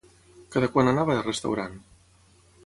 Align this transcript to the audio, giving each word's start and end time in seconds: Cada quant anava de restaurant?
Cada 0.55 0.69
quant 0.77 0.89
anava 0.93 1.19
de 1.19 1.27
restaurant? 1.27 1.77